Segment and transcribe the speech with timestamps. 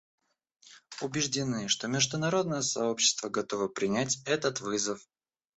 [1.03, 5.07] Убеждены, что международное сообщество готово принять этот вызов.